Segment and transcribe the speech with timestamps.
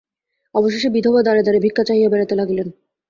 [0.55, 2.67] অবশেষে বিধবা দ্বারে দ্বারে ভিক্ষা চাহিয়া বেড়াইতে লাগিলেন।